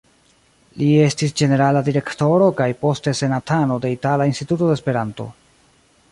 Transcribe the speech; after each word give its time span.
Li 0.81 0.85
estis 1.07 1.33
ĝenerala 1.41 1.83
direktoro 1.89 2.47
kaj 2.61 2.69
poste 2.85 3.13
senatano 3.19 3.77
de 3.83 3.91
Itala 3.97 4.27
Instituto 4.31 4.71
de 4.71 4.79
Esperanto. 4.79 5.27